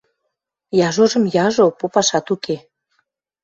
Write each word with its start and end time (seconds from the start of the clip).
—Яжожым 0.87 1.23
яжо— 1.45 1.65
попашат 1.79 2.27
уке. 2.35 2.55